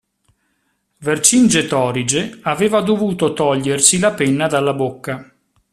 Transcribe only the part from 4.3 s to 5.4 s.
dalla bocca.